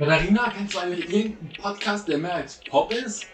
[0.00, 3.26] Katharina, kennst du eigentlich irgendeinen Podcast, der mehr als Pop ist?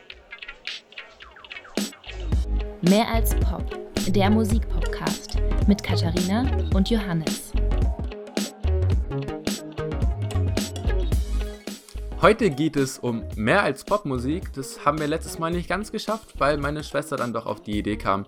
[2.83, 3.63] Mehr als Pop,
[4.09, 6.45] der Musikpodcast mit Katharina
[6.75, 7.53] und Johannes.
[12.21, 14.53] Heute geht es um mehr als Popmusik.
[14.55, 17.79] Das haben wir letztes Mal nicht ganz geschafft, weil meine Schwester dann doch auf die
[17.79, 18.27] Idee kam,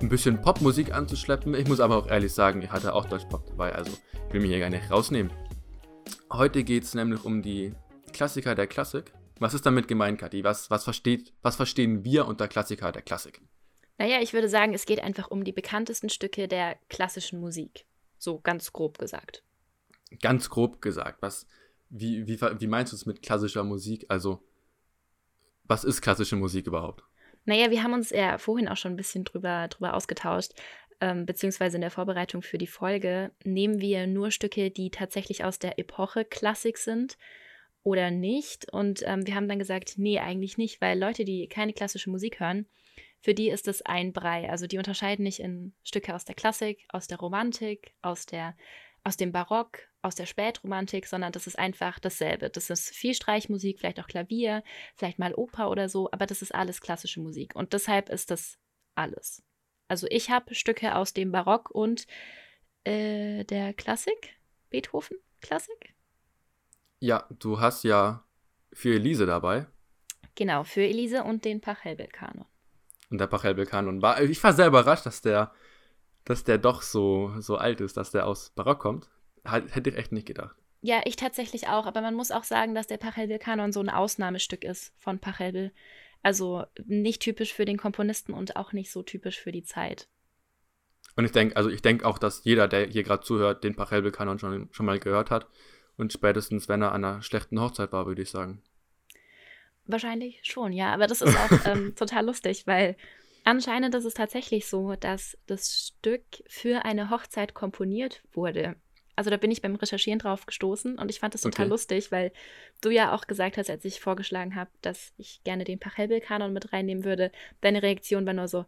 [0.00, 1.52] ein bisschen Popmusik anzuschleppen.
[1.52, 3.92] Ich muss aber auch ehrlich sagen, ich hatte auch Deutschpop dabei, also
[4.26, 5.30] ich will mich hier gar nicht rausnehmen.
[6.32, 7.74] Heute geht es nämlich um die
[8.14, 9.12] Klassiker der Klassik.
[9.38, 10.44] Was ist damit gemeint, Kathi?
[10.44, 13.42] Was, was, versteht, was verstehen wir unter Klassiker der Klassik?
[13.98, 17.84] Naja, ich würde sagen, es geht einfach um die bekanntesten Stücke der klassischen Musik.
[18.18, 19.42] So ganz grob gesagt.
[20.22, 21.20] Ganz grob gesagt.
[21.20, 21.46] Was,
[21.90, 24.06] wie, wie, wie meinst du es mit klassischer Musik?
[24.08, 24.42] Also,
[25.64, 27.04] was ist klassische Musik überhaupt?
[27.44, 30.52] Naja, wir haben uns ja vorhin auch schon ein bisschen drüber, drüber ausgetauscht,
[31.00, 33.32] ähm, beziehungsweise in der Vorbereitung für die Folge.
[33.44, 37.18] Nehmen wir nur Stücke, die tatsächlich aus der Epoche Klassik sind
[37.84, 38.72] oder nicht?
[38.72, 42.40] Und ähm, wir haben dann gesagt, nee, eigentlich nicht, weil Leute, die keine klassische Musik
[42.40, 42.66] hören,
[43.20, 44.50] für die ist es ein Brei.
[44.50, 48.56] Also die unterscheiden nicht in Stücke aus der Klassik, aus der Romantik, aus der
[49.04, 52.48] aus dem Barock, aus der Spätromantik, sondern das ist einfach dasselbe.
[52.48, 54.64] Das ist viel Streichmusik, vielleicht auch Klavier,
[54.96, 58.58] vielleicht mal Oper oder so, aber das ist alles klassische Musik und deshalb ist das
[58.94, 59.42] alles.
[59.88, 62.06] Also ich habe Stücke aus dem Barock und
[62.84, 64.36] äh, der Klassik,
[64.70, 65.93] Beethoven, Klassik.
[67.04, 68.24] Ja, du hast ja
[68.72, 69.66] für Elise dabei.
[70.36, 72.46] Genau, für Elise und den Pachelbel-Kanon.
[73.10, 75.52] Und der Pachelbel-Kanon war, ich war sehr überrascht, dass der,
[76.24, 79.10] dass der doch so, so alt ist, dass der aus Barock kommt.
[79.44, 80.56] Hätte ich echt nicht gedacht.
[80.80, 84.64] Ja, ich tatsächlich auch, aber man muss auch sagen, dass der Pachelbel-Kanon so ein Ausnahmestück
[84.64, 85.72] ist von Pachelbel.
[86.22, 90.08] Also nicht typisch für den Komponisten und auch nicht so typisch für die Zeit.
[91.16, 94.38] Und ich denke, also ich denke auch, dass jeder, der hier gerade zuhört, den Pachelbel-Kanon
[94.38, 95.48] schon, schon mal gehört hat.
[95.96, 98.62] Und spätestens, wenn er an einer schlechten Hochzeit war, würde ich sagen.
[99.86, 100.92] Wahrscheinlich schon, ja.
[100.92, 102.96] Aber das ist auch ähm, total lustig, weil
[103.44, 108.76] anscheinend ist es tatsächlich so, dass das Stück für eine Hochzeit komponiert wurde.
[109.16, 111.70] Also da bin ich beim Recherchieren drauf gestoßen und ich fand das total okay.
[111.70, 112.32] lustig, weil
[112.80, 116.72] du ja auch gesagt hast, als ich vorgeschlagen habe, dass ich gerne den Pachelbel-Kanon mit
[116.72, 118.64] reinnehmen würde, deine Reaktion war nur so,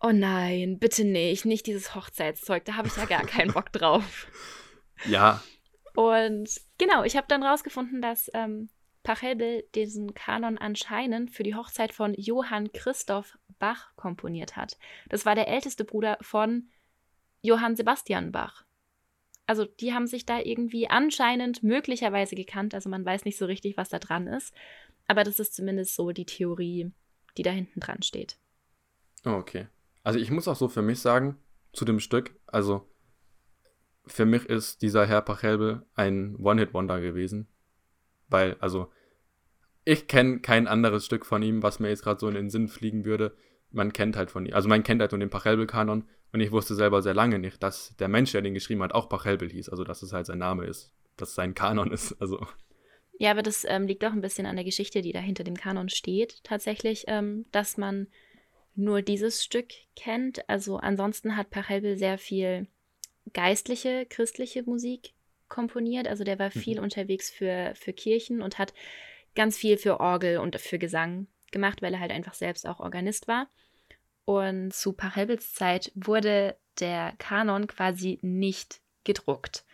[0.00, 4.28] oh nein, bitte nicht, nicht dieses Hochzeitszeug, da habe ich ja gar keinen Bock drauf.
[5.06, 5.42] Ja.
[5.98, 6.48] Und
[6.78, 8.68] genau, ich habe dann rausgefunden, dass ähm,
[9.02, 14.78] Pachelbel diesen Kanon anscheinend für die Hochzeit von Johann Christoph Bach komponiert hat.
[15.08, 16.68] Das war der älteste Bruder von
[17.42, 18.64] Johann Sebastian Bach
[19.48, 22.74] also die haben sich da irgendwie anscheinend möglicherweise gekannt.
[22.74, 24.54] Also man weiß nicht so richtig, was da dran ist.
[25.06, 26.92] Aber das ist zumindest so die Theorie,
[27.38, 28.36] die da hinten dran steht.
[29.24, 29.66] Okay.
[30.04, 31.38] Also ich muss auch so für mich sagen,
[31.72, 32.86] zu dem Stück, also
[34.08, 37.48] für mich ist dieser Herr Pachelbel ein One-Hit-Wonder gewesen.
[38.28, 38.90] Weil, also,
[39.84, 42.68] ich kenne kein anderes Stück von ihm, was mir jetzt gerade so in den Sinn
[42.68, 43.34] fliegen würde.
[43.70, 46.74] Man kennt halt von ihm, also man kennt halt nur den Pachelbel-Kanon und ich wusste
[46.74, 49.68] selber sehr lange nicht, dass der Mensch, der den geschrieben hat, auch Pachelbel hieß.
[49.70, 50.92] Also, dass es halt sein Name ist.
[51.16, 52.20] Dass es sein Kanon ist.
[52.20, 52.46] Also.
[53.18, 55.56] Ja, aber das ähm, liegt auch ein bisschen an der Geschichte, die da hinter dem
[55.56, 56.44] Kanon steht.
[56.44, 58.08] Tatsächlich, ähm, dass man
[58.74, 60.48] nur dieses Stück kennt.
[60.48, 62.68] Also, ansonsten hat Pachelbel sehr viel
[63.32, 65.14] geistliche, christliche Musik
[65.48, 66.08] komponiert.
[66.08, 66.84] Also, der war viel mhm.
[66.84, 68.74] unterwegs für, für Kirchen und hat
[69.34, 73.28] ganz viel für Orgel und für Gesang gemacht, weil er halt einfach selbst auch Organist
[73.28, 73.48] war.
[74.24, 79.64] Und zu Pachelbels Zeit wurde der Kanon quasi nicht gedruckt.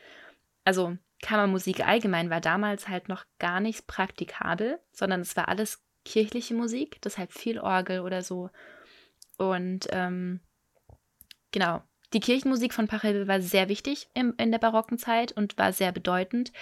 [0.65, 6.55] Also Kammermusik allgemein war damals halt noch gar nicht praktikabel, sondern es war alles kirchliche
[6.55, 8.51] Musik, deshalb viel Orgel oder so.
[9.39, 10.41] Und ähm,
[11.51, 11.83] genau,
[12.15, 15.93] die Kirchenmusik von Pachelbel war sehr wichtig im, in der barocken Zeit und war sehr
[15.93, 16.53] bedeutend.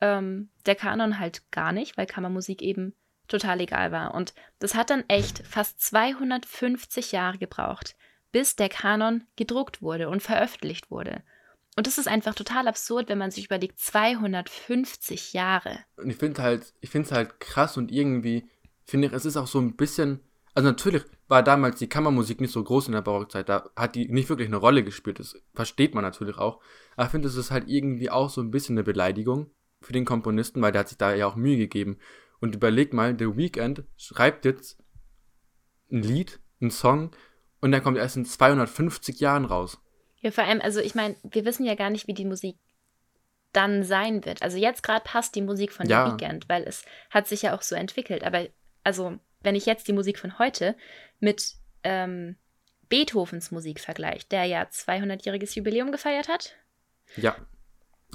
[0.00, 2.94] Ähm, der Kanon halt gar nicht, weil Kammermusik eben
[3.28, 4.14] total egal war.
[4.14, 7.96] Und das hat dann echt fast 250 Jahre gebraucht,
[8.32, 11.22] bis der Kanon gedruckt wurde und veröffentlicht wurde.
[11.76, 15.78] Und das ist einfach total absurd, wenn man sich überlegt, 250 Jahre.
[15.96, 18.48] Und ich finde halt, ich finde es halt krass und irgendwie
[18.84, 20.20] finde ich, es ist auch so ein bisschen,
[20.54, 24.08] also natürlich war damals die Kammermusik nicht so groß in der Barockzeit, da hat die
[24.08, 26.60] nicht wirklich eine Rolle gespielt, das versteht man natürlich auch.
[26.96, 29.50] Aber ich finde, es ist halt irgendwie auch so ein bisschen eine Beleidigung
[29.80, 31.98] für den Komponisten, weil der hat sich da ja auch Mühe gegeben.
[32.40, 34.78] Und überleg mal, The Weeknd schreibt jetzt
[35.90, 37.10] ein Lied, ein Song
[37.60, 39.78] und der kommt erst in 250 Jahren raus.
[40.20, 42.56] Ja, vor allem, also ich meine, wir wissen ja gar nicht, wie die Musik
[43.52, 44.42] dann sein wird.
[44.42, 46.06] Also jetzt gerade passt die Musik von ja.
[46.06, 48.24] The Weeknd, weil es hat sich ja auch so entwickelt.
[48.24, 48.46] Aber
[48.84, 50.76] also, wenn ich jetzt die Musik von heute
[51.18, 52.36] mit ähm,
[52.88, 56.54] Beethovens Musik vergleiche, der ja 200-jähriges Jubiläum gefeiert hat.
[57.16, 57.36] Ja.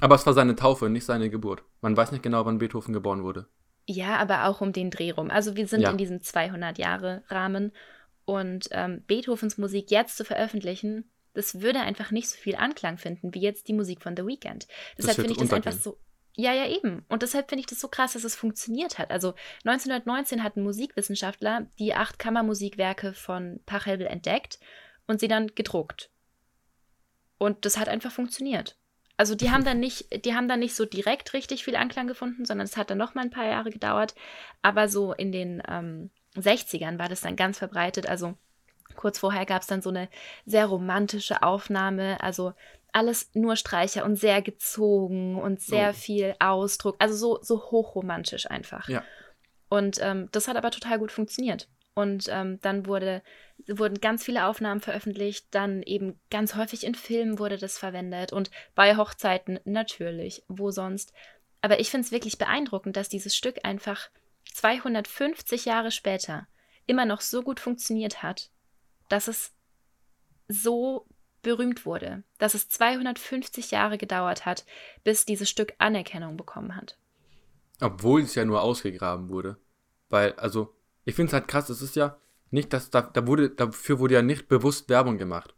[0.01, 1.63] Aber es war seine Taufe, nicht seine Geburt.
[1.81, 3.47] Man weiß nicht genau, wann Beethoven geboren wurde.
[3.85, 5.29] Ja, aber auch um den Dreh rum.
[5.29, 5.91] Also wir sind Ja.
[5.91, 7.71] in diesem 200-Jahre-Rahmen
[8.25, 13.33] und ähm, Beethovens Musik jetzt zu veröffentlichen, das würde einfach nicht so viel Anklang finden
[13.33, 14.67] wie jetzt die Musik von The Weeknd.
[14.97, 15.97] Deshalb finde ich das einfach so.
[16.35, 17.05] Ja, ja, eben.
[17.07, 19.11] Und deshalb finde ich das so krass, dass es funktioniert hat.
[19.11, 24.59] Also 1919 hat ein Musikwissenschaftler die acht Kammermusikwerke von Pachelbel entdeckt
[25.07, 26.09] und sie dann gedruckt.
[27.37, 28.77] Und das hat einfach funktioniert.
[29.17, 32.43] Also die haben dann nicht, die haben dann nicht so direkt richtig viel Anklang gefunden,
[32.43, 34.13] sondern es hat dann noch mal ein paar Jahre gedauert.
[34.61, 38.07] Aber so in den ähm, 60ern war das dann ganz verbreitet.
[38.07, 38.35] Also
[38.95, 40.09] kurz vorher gab es dann so eine
[40.45, 42.21] sehr romantische Aufnahme.
[42.21, 42.53] Also
[42.95, 45.93] alles nur Streicher und sehr gezogen und sehr Oh.
[45.93, 46.95] viel Ausdruck.
[46.99, 48.87] Also so, so hochromantisch einfach.
[48.87, 49.03] Ja.
[49.67, 51.67] Und ähm, das hat aber total gut funktioniert.
[51.93, 53.21] Und ähm, dann wurde,
[53.67, 58.49] wurden ganz viele Aufnahmen veröffentlicht, dann eben ganz häufig in Filmen wurde das verwendet und
[58.75, 61.13] bei Hochzeiten natürlich, wo sonst.
[61.61, 64.09] Aber ich finde es wirklich beeindruckend, dass dieses Stück einfach
[64.53, 66.47] 250 Jahre später
[66.85, 68.51] immer noch so gut funktioniert hat,
[69.09, 69.53] dass es
[70.47, 71.07] so
[71.45, 74.65] berühmt wurde, dass es 250 Jahre gedauert hat,
[75.03, 76.97] bis dieses Stück Anerkennung bekommen hat.
[77.79, 79.57] Obwohl es ja nur ausgegraben wurde.
[80.09, 82.17] Weil, also, ich finde es halt krass, es ist ja
[82.49, 85.53] nicht, dass da, da wurde, dafür wurde ja nicht bewusst Werbung gemacht.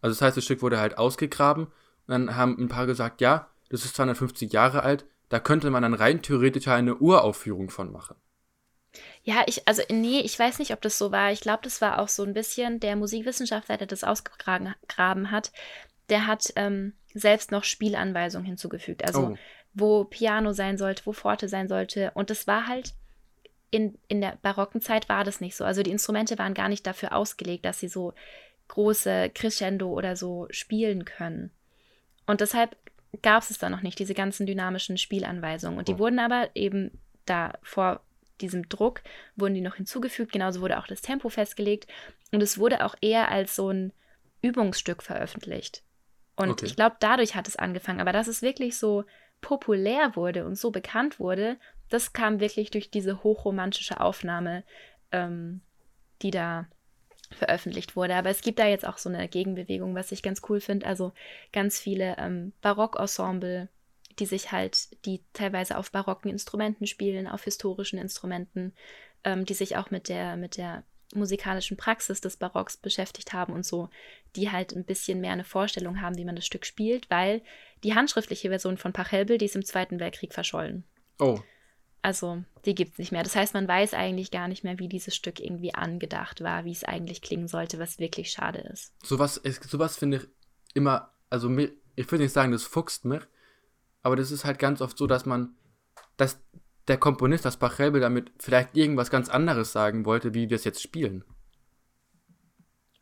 [0.00, 1.72] Also das heißt, das Stück wurde halt ausgegraben und
[2.08, 5.94] dann haben ein paar gesagt, ja, das ist 250 Jahre alt, da könnte man dann
[5.94, 8.16] rein theoretisch eine Uraufführung von machen.
[9.22, 11.32] Ja, ich, also nee, ich weiß nicht, ob das so war.
[11.32, 15.52] Ich glaube, das war auch so ein bisschen der Musikwissenschaftler, der das ausgegraben graben hat,
[16.08, 19.04] der hat ähm, selbst noch Spielanweisungen hinzugefügt.
[19.04, 19.36] Also Oh.
[19.74, 22.10] wo Piano sein sollte, wo Forte sein sollte.
[22.14, 22.94] Und das war halt,
[23.70, 25.64] in, in der barocken Zeit war das nicht so.
[25.64, 28.14] Also die Instrumente waren gar nicht dafür ausgelegt, dass sie so
[28.68, 31.50] große Crescendo oder so spielen können.
[32.26, 32.76] Und deshalb
[33.22, 35.78] gab es es da noch nicht, diese ganzen dynamischen Spielanweisungen.
[35.78, 35.98] Und die Oh.
[35.98, 36.90] wurden aber eben
[37.26, 38.00] da vor
[38.38, 39.02] diesem Druck,
[39.36, 40.32] wurden die noch hinzugefügt.
[40.32, 41.88] Genauso wurde auch das Tempo festgelegt.
[42.32, 43.92] Und es wurde auch eher als so ein
[44.42, 45.82] Übungsstück veröffentlicht.
[46.36, 46.66] Und Okay.
[46.66, 48.00] ich glaube, dadurch hat es angefangen.
[48.00, 49.04] Aber dass es wirklich so
[49.40, 51.58] populär wurde und so bekannt wurde,
[51.88, 54.64] das kam wirklich durch diese hochromantische Aufnahme,
[55.12, 55.62] ähm,
[56.22, 56.68] die da
[57.30, 58.14] veröffentlicht wurde.
[58.14, 60.86] Aber es gibt da jetzt auch so eine Gegenbewegung, was ich ganz cool finde.
[60.86, 61.12] Also
[61.52, 63.68] ganz viele ähm, Barockensemble,
[64.18, 68.72] die sich halt, die teilweise auf barocken Instrumenten spielen, auf historischen Instrumenten,
[69.24, 70.84] ähm, die sich auch mit der, mit der
[71.14, 73.88] musikalischen Praxis des Barocks beschäftigt haben und so,
[74.36, 77.42] die halt ein bisschen mehr eine Vorstellung haben, wie man das Stück spielt, weil
[77.82, 80.84] die handschriftliche Version von Pachelbel, die ist im Zweiten Weltkrieg verschollen.
[81.18, 81.40] Oh,
[82.02, 83.22] Also, die gibt es nicht mehr.
[83.22, 86.72] Das heißt, man weiß eigentlich gar nicht mehr, wie dieses Stück irgendwie angedacht war, wie
[86.72, 88.92] es eigentlich klingen sollte, was wirklich schade ist.
[89.02, 90.22] sowas, sowas finde ich
[90.74, 93.22] immer, also mir, ich würde nicht sagen, das fuchst mich,
[94.02, 95.54] aber das ist halt ganz oft so, dass man,
[96.16, 96.40] dass
[96.88, 100.82] der Komponist, das Pachelbel, damit vielleicht irgendwas ganz anderes sagen wollte, wie wir es jetzt
[100.82, 101.24] spielen.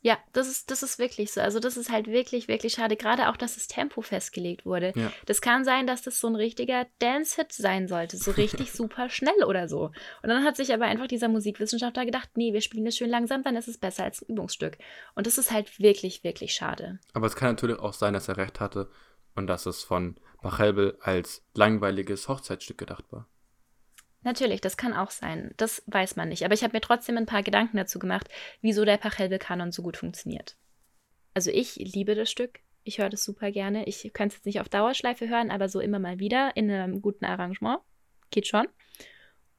[0.06, 1.40] Ja, das ist, das ist wirklich so.
[1.40, 2.94] Also, das ist halt wirklich, wirklich schade.
[2.94, 4.92] Gerade auch, dass das Tempo festgelegt wurde.
[4.94, 5.10] Ja.
[5.24, 8.16] Das kann sein, dass das so ein richtiger Dance-Hit sein sollte.
[8.16, 9.90] So richtig super schnell oder so.
[10.22, 13.42] Und dann hat sich aber einfach dieser Musikwissenschaftler gedacht, nee, wir spielen das schön langsam,
[13.42, 14.78] dann ist es besser als ein Übungsstück.
[15.16, 17.00] Und das ist halt wirklich, wirklich schade.
[17.12, 18.88] Aber es kann natürlich auch sein, dass er recht hatte
[19.36, 23.28] und dass es von Pachelbel als langweiliges Hochzeitsstück gedacht war.
[24.22, 25.54] Natürlich, das kann auch sein.
[25.56, 26.44] Das weiß man nicht.
[26.44, 28.28] Aber ich habe mir trotzdem ein paar Gedanken dazu gemacht,
[28.60, 30.56] wieso der Pachelbel-Kanon so gut funktioniert.
[31.32, 32.60] Also ich liebe das Stück.
[32.82, 33.86] Ich höre das super gerne.
[33.86, 37.02] Ich könnte es jetzt nicht auf Dauerschleife hören, aber so immer mal wieder in einem
[37.02, 37.78] guten Arrangement.
[38.30, 38.66] Geht schon.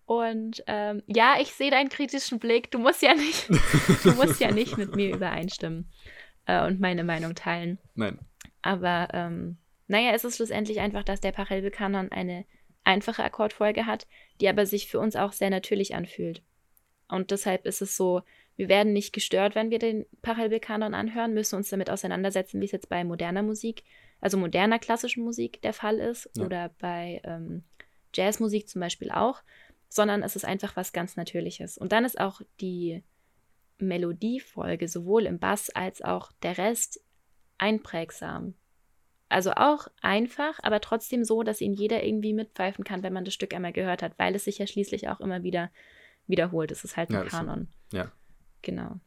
[0.06, 2.72] Und ähm, ja, ich sehe deinen kritischen Blick.
[2.72, 3.50] Du musst ja nicht,
[4.04, 5.92] du musst ja nicht mit mir übereinstimmen
[6.46, 7.78] äh, und meine Meinung teilen.
[7.96, 8.20] Nein.
[8.62, 9.58] Aber ähm,
[9.88, 12.46] naja, es ist schlussendlich einfach, dass der Pachelbel-Kanon eine
[12.84, 14.08] einfache Akkordfolge hat,
[14.40, 16.42] die aber sich für uns auch sehr natürlich anfühlt.
[17.10, 18.22] Und deshalb ist es so,
[18.56, 22.72] wir werden nicht gestört, wenn wir den Pachelbel-Kanon anhören, müssen uns damit auseinandersetzen, wie es
[22.72, 23.84] jetzt bei moderner Musik,
[24.20, 26.46] also moderner klassischen Musik der Fall ist Ja.
[26.46, 27.64] oder bei ähm,
[28.14, 29.42] Jazzmusik zum Beispiel auch,
[29.90, 31.78] sondern es ist einfach was ganz Natürliches.
[31.78, 33.04] Und dann ist auch die
[33.78, 37.00] Melodiefolge sowohl im Bass als auch der Rest
[37.58, 38.56] einprägsam.
[39.30, 43.34] Also auch einfach, aber trotzdem so, dass ihn jeder irgendwie mitpfeifen kann, wenn man das
[43.34, 45.70] Stück einmal gehört hat, weil es sich ja schließlich auch immer wieder
[46.28, 46.72] wiederholt.
[46.72, 47.24] Es ist halt ein Ja.
[47.26, 47.68] Kanon.
[47.92, 48.12] Ja.
[48.62, 49.00] Genau.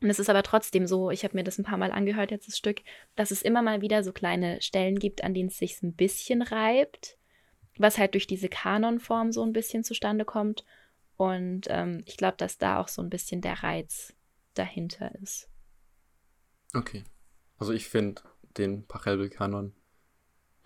[0.00, 2.48] Und es ist aber trotzdem so, ich habe mir das ein paar Mal angehört, jetzt
[2.48, 2.80] das Stück,
[3.14, 6.42] dass es immer mal wieder so kleine Stellen gibt, an denen es sich ein bisschen
[6.42, 7.18] reibt,
[7.78, 10.64] was halt durch diese Kanonform so ein bisschen zustande kommt.
[11.16, 14.12] Und ähm, ich glaube, dass da auch so ein bisschen der Reiz
[14.54, 15.48] dahinter ist.
[16.74, 17.04] Okay.
[17.58, 18.22] Also ich finde
[18.58, 19.74] den Pachelbel-Kanon,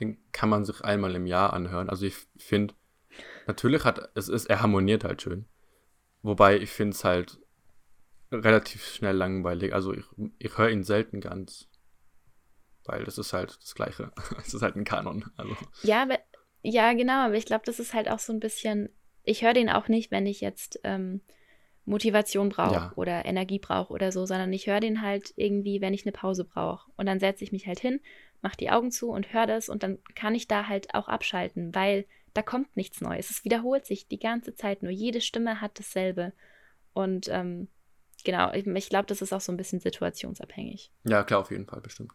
[0.01, 1.89] den kann man sich einmal im Jahr anhören.
[1.89, 2.75] Also ich finde,
[3.47, 5.47] natürlich hat es ist, er harmoniert halt schön.
[6.23, 7.39] Wobei ich finde es halt
[8.33, 9.73] relativ schnell langweilig.
[9.73, 10.05] Also ich,
[10.39, 11.69] ich höre ihn selten ganz.
[12.85, 14.13] Weil das ist halt das Gleiche.
[14.39, 15.25] Es ist halt ein Kanon.
[15.37, 15.57] Also.
[15.83, 16.19] Ja, aber,
[16.63, 18.91] ja, genau, aber ich glaube, das ist halt auch so ein bisschen.
[19.23, 21.21] Ich höre den auch nicht, wenn ich jetzt ähm,
[21.87, 22.93] Motivation brauche Ja.
[22.97, 26.45] oder Energie brauche oder so, sondern ich höre den halt irgendwie, wenn ich eine Pause
[26.45, 26.91] brauche.
[26.97, 28.01] Und dann setze ich mich halt hin,
[28.43, 31.75] mache die Augen zu und höre das und dann kann ich da halt auch abschalten,
[31.75, 33.31] weil da kommt nichts Neues.
[33.31, 34.93] Es wiederholt sich die ganze Zeit nur.
[34.93, 36.33] Jede Stimme hat dasselbe.
[36.93, 37.69] Und ähm,
[38.25, 40.91] genau, ich, ich glaube, das ist auch so ein bisschen situationsabhängig.
[41.05, 42.13] Ja, klar, auf jeden Fall, bestimmt.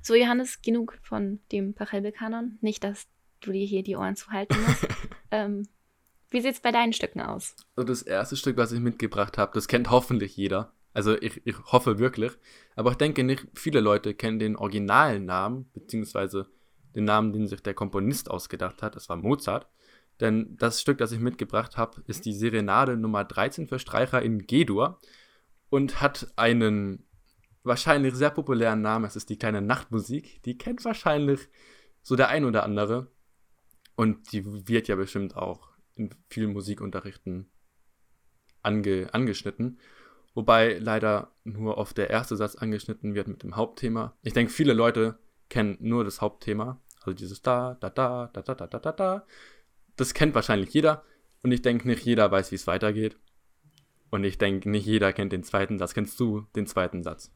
[0.00, 2.58] So, Johannes, genug von dem Pachelbel-Kanon.
[2.60, 3.06] Nicht, dass
[3.40, 4.88] du dir hier die Ohren zuhalten musst.
[5.30, 5.68] ähm,
[6.32, 7.54] wie sieht es bei deinen Stücken aus?
[7.76, 10.72] Also das erste Stück, was ich mitgebracht habe, das kennt hoffentlich jeder.
[10.94, 12.32] Also ich, ich hoffe wirklich.
[12.76, 16.48] Aber ich denke nicht, viele Leute kennen den originalen Namen, beziehungsweise
[16.94, 18.96] den Namen, den sich der Komponist ausgedacht hat.
[18.96, 19.66] Das war Mozart.
[20.20, 24.46] Denn das Stück, das ich mitgebracht habe, ist die Serenade Nummer 13 für Streicher in
[24.46, 24.98] G-Dur
[25.70, 27.06] und hat einen
[27.64, 29.06] wahrscheinlich sehr populären Namen.
[29.06, 30.42] Es ist die kleine Nachtmusik.
[30.44, 31.48] Die kennt wahrscheinlich
[32.02, 33.10] so der ein oder andere.
[33.96, 37.50] Und die wird ja bestimmt auch in vielen Musikunterrichten
[38.62, 39.78] ange, angeschnitten.
[40.34, 44.16] Wobei leider nur oft der erste Satz angeschnitten wird mit dem Hauptthema.
[44.22, 45.18] Ich denke, viele Leute
[45.50, 46.80] kennen nur das Hauptthema.
[47.00, 49.26] Also dieses da, da, da, da, da, da, da, da, da.
[49.96, 51.04] Das kennt wahrscheinlich jeder.
[51.42, 53.18] Und ich denke, nicht jeder weiß, wie es weitergeht.
[54.10, 55.92] Und ich denke, nicht jeder kennt den zweiten Satz.
[55.94, 57.34] Kennst du den zweiten Satz?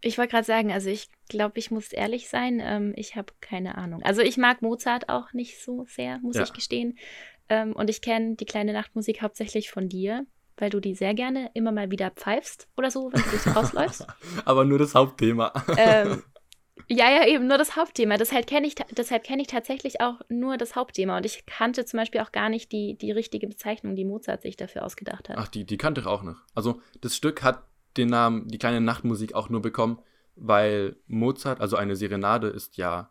[0.00, 3.78] Ich wollte gerade sagen, also ich glaube, ich muss ehrlich sein, ähm, ich habe keine
[3.78, 4.02] Ahnung.
[4.02, 6.42] Also ich mag Mozart auch nicht so sehr, muss Ja.
[6.42, 6.98] ich gestehen.
[7.48, 11.50] Ähm, und ich kenne die kleine Nachtmusik hauptsächlich von dir, weil du die sehr gerne
[11.54, 14.06] immer mal wieder pfeifst oder so, wenn du durchs Haus läufst.
[14.44, 15.52] Aber nur das Hauptthema.
[15.76, 16.22] ähm,
[16.88, 18.16] ja, ja, eben nur das Hauptthema.
[18.16, 21.16] Deshalb kenne ich, deshalb kenn ich tatsächlich auch nur das Hauptthema.
[21.16, 24.56] Und ich kannte zum Beispiel auch gar nicht die, die richtige Bezeichnung, die Mozart sich
[24.56, 25.36] dafür ausgedacht hat.
[25.38, 26.36] Ach, die, die kannte ich auch noch.
[26.54, 27.64] Also das Stück hat
[27.96, 30.00] den Namen Die kleine Nachtmusik auch nur bekommen,
[30.34, 33.10] weil Mozart, also eine Serenade ist ja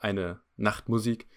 [0.00, 1.28] eine Nachtmusik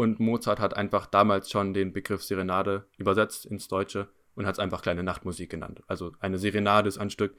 [0.00, 4.58] und Mozart hat einfach damals schon den Begriff Serenade übersetzt ins Deutsche und hat es
[4.58, 5.82] einfach kleine Nachtmusik genannt.
[5.88, 7.34] Also eine Serenade ist ein Stück,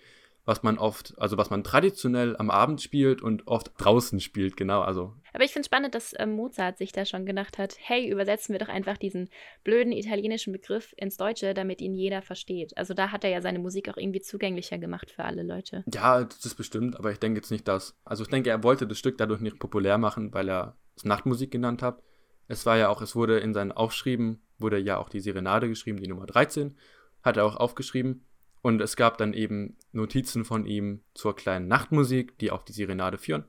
[0.45, 4.81] was man oft, also was man traditionell am Abend spielt und oft draußen spielt, genau.
[4.81, 8.07] Also Aber ich finde es spannend, dass ähm, Mozart sich da schon gedacht hat, hey,
[8.07, 9.29] übersetzen wir doch einfach diesen
[9.63, 12.77] blöden italienischen Begriff ins Deutsche, damit ihn jeder versteht.
[12.77, 15.83] Also da hat er ja seine Musik auch irgendwie zugänglicher gemacht für alle Leute.
[15.91, 17.97] Ja, das ist bestimmt, aber ich denke jetzt nicht, dass.
[18.05, 21.49] Also ich denke, er wollte das Stück dadurch nicht populär machen, weil er es Nachtmusik
[21.49, 22.03] genannt hat.
[22.51, 26.01] Es war ja auch, es wurde in seinen Aufschrieben, wurde ja auch die Serenade geschrieben,
[26.01, 26.75] die Nummer 13,
[27.23, 28.25] hat er auch aufgeschrieben.
[28.61, 33.17] Und es gab dann eben Notizen von ihm zur kleinen Nachtmusik, die auf die Serenade
[33.17, 33.45] führen.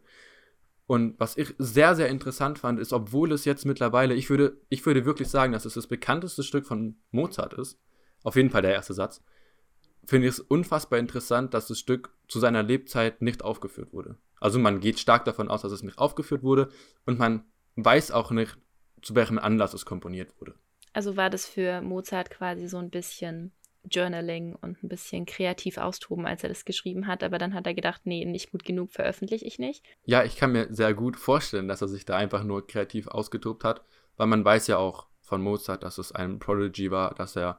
[0.87, 4.87] Und was ich sehr, sehr interessant fand, ist, obwohl es jetzt mittlerweile, ich würde, ich
[4.87, 7.81] würde wirklich sagen, dass es das bekannteste Stück von Mozart ist,
[8.23, 9.21] auf jeden Fall der erste Satz,
[10.07, 14.17] finde ich es unfassbar interessant, dass das Stück zu seiner Lebzeit nicht aufgeführt wurde.
[14.39, 16.69] Also man geht stark davon aus, dass es nicht aufgeführt wurde
[17.05, 17.43] und man
[17.75, 18.57] weiß auch nicht,
[19.03, 20.55] zu welchem Anlass es komponiert wurde.
[20.93, 23.53] Also war das für Mozart quasi so ein bisschen
[23.91, 27.23] Journaling und ein bisschen kreativ austoben, als er das geschrieben hat.
[27.23, 29.85] Aber dann hat er gedacht, nee, nicht gut genug, veröffentliche ich nicht.
[30.05, 33.65] Ja, ich kann mir sehr gut vorstellen, dass er sich da einfach nur kreativ ausgetobt
[33.65, 33.83] hat,
[34.17, 37.59] weil man weiß ja auch von Mozart, dass es ein Prodigy war, dass er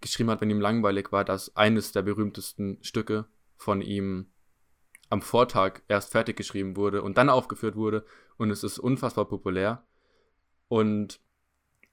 [0.00, 4.26] geschrieben hat, wenn ihm langweilig war, dass eines der berühmtesten Stücke von ihm
[5.10, 8.04] am Vortag erst fertig geschrieben wurde und dann aufgeführt wurde
[8.36, 9.84] und es ist unfassbar populär.
[10.68, 11.20] Und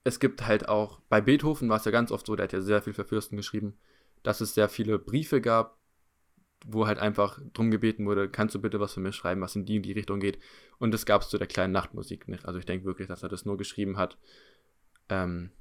[0.03, 2.61] es gibt halt auch, bei Beethoven war es ja ganz oft so, der hat ja
[2.61, 3.77] sehr viel für Fürsten geschrieben,
[4.23, 5.77] dass es sehr viele Briefe gab,
[6.65, 9.65] wo halt einfach drum gebeten wurde, kannst du bitte was für mich schreiben, was in
[9.65, 10.39] die und die Richtung geht.
[10.77, 12.45] Und das gab es zu der kleinen Nachtmusik nicht.
[12.45, 14.17] Also ich denke wirklich, dass er das nur geschrieben hat,
[15.09, 15.51] ähm,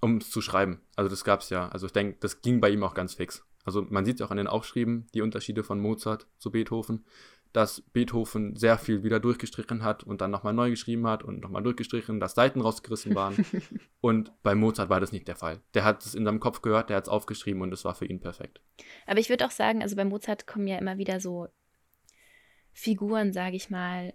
[0.00, 0.80] um es zu schreiben.
[0.96, 1.68] Also das gab es ja.
[1.68, 3.46] Also ich denke, das ging bei ihm auch ganz fix.
[3.64, 7.04] Also man sieht es auch an den Aufschrieben, die Unterschiede von Mozart zu Beethoven,
[7.52, 11.62] dass Beethoven sehr viel wieder durchgestrichen hat und dann nochmal neu geschrieben hat und nochmal
[11.62, 13.44] durchgestrichen, dass Seiten rausgerissen waren.
[14.00, 15.60] und bei Mozart war das nicht der Fall.
[15.74, 18.06] Der hat es in seinem Kopf gehört, der hat es aufgeschrieben und es war für
[18.06, 18.60] ihn perfekt.
[19.06, 21.48] Aber ich würde auch sagen, also bei Mozart kommen ja immer wieder so
[22.72, 24.14] Figuren, sage ich mal,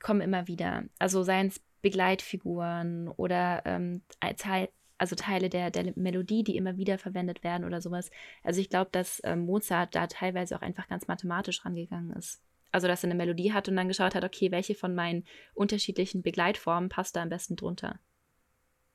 [0.00, 0.84] kommen immer wieder.
[0.98, 4.02] Also seien es Begleitfiguren oder ähm,
[4.38, 8.10] Teil, also Teile der, der Melodie, die immer wieder verwendet werden oder sowas.
[8.42, 12.40] Also ich glaube, dass ähm, Mozart da teilweise auch einfach ganz mathematisch rangegangen ist.
[12.72, 16.22] Also dass er eine Melodie hat und dann geschaut hat, okay, welche von meinen unterschiedlichen
[16.22, 17.98] Begleitformen passt da am besten drunter.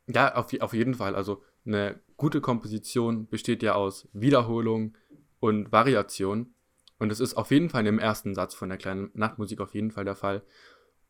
[0.08, 1.16] Ja, auf, auf jeden Fall.
[1.16, 4.98] Also eine gute Komposition besteht ja aus Wiederholung
[5.40, 6.54] und Variation.
[7.00, 9.92] Und es ist auf jeden Fall im ersten Satz von der kleinen Nachtmusik auf jeden
[9.92, 10.44] Fall der Fall.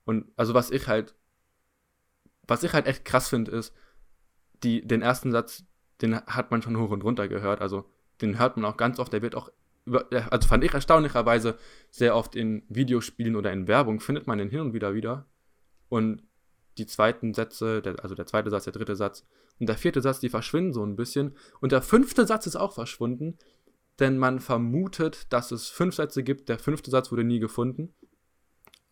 [0.05, 1.15] Und also was ich halt,
[2.47, 3.73] was ich halt echt krass finde, ist,
[4.63, 5.65] die, den ersten Satz,
[6.01, 7.61] den hat man schon hoch und runter gehört.
[7.61, 7.89] Also
[8.21, 9.11] den hört man auch ganz oft.
[9.11, 9.51] Der wird auch,
[9.85, 11.57] also fand ich erstaunlicherweise
[11.89, 15.25] sehr oft in Videospielen oder in Werbung, findet man den hin und wieder wieder.
[15.89, 16.23] Und
[16.77, 19.25] die zweiten Sätze, der, also der zweite Satz, der dritte Satz
[19.59, 21.35] und der vierte Satz, die verschwinden so ein bisschen.
[21.59, 23.37] Und der fünfte Satz ist auch verschwunden,
[23.99, 26.49] denn man vermutet, dass es fünf Sätze gibt.
[26.49, 27.93] Der fünfte Satz wurde nie gefunden.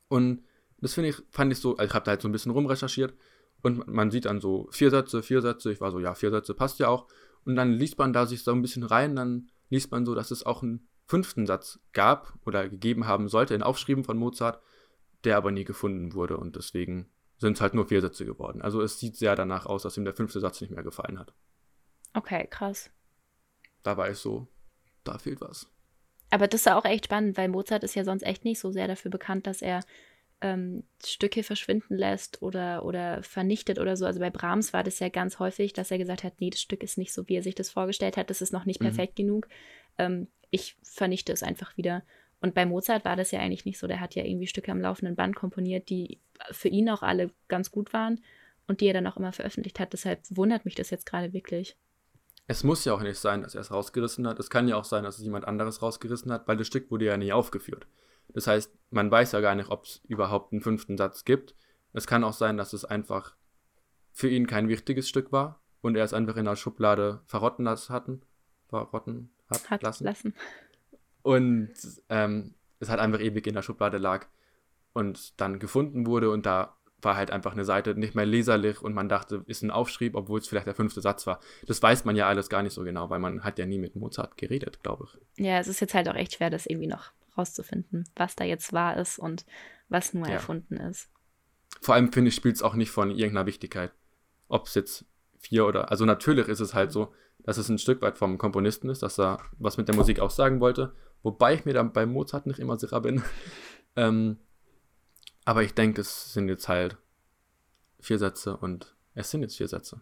[0.08, 0.44] Und
[0.82, 3.14] das finde ich, fand ich so, also ich habe da halt so ein bisschen rumrecherchiert
[3.62, 5.72] und man sieht dann so vier Sätze, vier Sätze.
[5.72, 7.08] Ich war so, ja, vier Sätze passt ja auch.
[7.46, 10.32] Und dann liest man da sich so ein bisschen rein, dann liest man so, dass
[10.32, 14.62] es auch einen fünften Satz gab oder gegeben haben sollte in Aufschrieben von Mozart,
[15.24, 18.62] der aber nie gefunden wurde und deswegen sind es halt nur vier Sätze geworden.
[18.62, 21.34] Also es sieht sehr danach aus, dass ihm der fünfte Satz nicht mehr gefallen hat.
[22.14, 22.92] Okay, krass.
[23.84, 24.48] Da war ich so,
[25.04, 25.68] da fehlt was.
[26.32, 28.88] Aber das ist auch echt spannend, weil Mozart ist ja sonst echt nicht so sehr
[28.88, 29.84] dafür bekannt, dass er
[30.42, 34.06] ähm, Stücke verschwinden lässt oder, oder vernichtet oder so.
[34.06, 36.84] Also bei Brahms war das ja ganz häufig, dass er gesagt hat, nee, das Stück
[36.84, 38.86] ist nicht so, wie er sich das vorgestellt hat, das ist noch nicht mhm.
[38.86, 39.48] perfekt genug.
[39.98, 42.04] Ähm, ich vernichte es einfach wieder.
[42.42, 43.88] Und bei Mozart war das ja eigentlich nicht so.
[43.88, 46.20] Der hat ja irgendwie Stücke am laufenden Band komponiert, die
[46.52, 48.22] für ihn auch alle ganz gut waren
[48.68, 49.92] und die er dann auch immer veröffentlicht hat.
[49.92, 51.76] Deshalb wundert mich das jetzt gerade wirklich.
[52.48, 54.40] Es muss ja auch nicht sein, dass er es rausgerissen hat.
[54.40, 57.06] Es kann ja auch sein, dass es jemand anderes rausgerissen hat, weil das Stück wurde
[57.06, 57.86] ja nie aufgeführt.
[58.34, 61.56] Das heißt, man weiß ja gar nicht, ob es überhaupt einen fünften Satz gibt.
[61.94, 63.36] Es kann auch sein, dass es einfach
[64.12, 67.94] für ihn kein wichtiges Stück war und er es einfach in der Schublade verrotten lassen
[67.94, 68.22] hatten.
[68.68, 70.04] Verrotten hat, hat lassen.
[70.04, 70.34] lassen.
[71.22, 71.74] Und
[72.10, 74.28] ähm, es halt einfach ewig in der Schublade lag
[74.94, 78.94] und dann gefunden wurde und da war halt einfach eine Seite nicht mehr leserlich und
[78.94, 81.40] man dachte, ist ein Aufschrieb, obwohl es vielleicht der fünfte Satz war.
[81.66, 83.96] Das weiß man ja alles gar nicht so genau, weil man hat ja nie mit
[83.96, 85.46] Mozart geredet, glaube ich.
[85.46, 88.74] Ja, es ist jetzt halt auch echt schwer, das irgendwie noch rauszufinden, was da jetzt
[88.74, 89.46] wahr ist und
[89.90, 90.34] was nur ja.
[90.34, 91.10] erfunden ist.
[91.82, 93.92] Vor allem finde ich, spielt es auch nicht von irgendeiner Wichtigkeit.
[94.48, 95.06] Ob es jetzt
[95.40, 95.92] vier oder.
[95.92, 99.20] Also natürlich ist es halt so, dass es ein Stück weit vom Komponisten ist, dass
[99.20, 100.94] er was mit der Musik auch sagen wollte.
[101.24, 103.24] Wobei ich mir dann bei Mozart nicht immer sicher bin.
[103.96, 104.38] ähm,
[105.46, 106.98] aber ich denke, es sind jetzt halt
[108.00, 110.02] vier Sätze und es sind jetzt vier Sätze.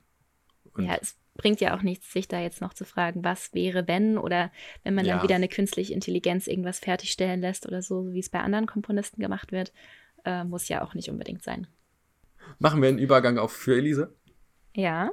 [0.74, 3.88] Und ja, es bringt ja auch nichts, sich da jetzt noch zu fragen, was wäre,
[3.88, 4.52] wenn oder
[4.84, 5.16] wenn man ja.
[5.16, 9.22] dann wieder eine künstliche Intelligenz irgendwas fertigstellen lässt oder so, wie es bei anderen Komponisten
[9.22, 9.72] gemacht wird,
[10.26, 11.68] äh, muss ja auch nicht unbedingt sein.
[12.60, 14.16] Machen wir einen Übergang auf für Elise?
[14.76, 15.12] Ja.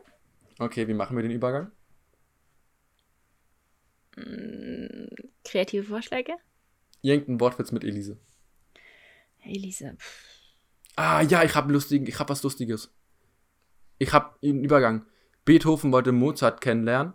[0.59, 1.71] Okay, wie machen wir den Übergang?
[4.17, 5.07] Mm,
[5.45, 6.33] kreative Vorschläge?
[7.03, 8.19] Irgendein Wortwitz mit Elise.
[9.43, 9.97] Elise.
[10.97, 12.95] Ah, ja, ich habe lustig, ich habe was Lustiges.
[13.99, 15.07] Ich habe einen Übergang.
[15.45, 17.15] Beethoven wollte Mozart kennenlernen,